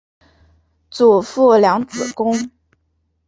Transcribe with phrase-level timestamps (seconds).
[0.89, 2.49] 祖父梁子恭。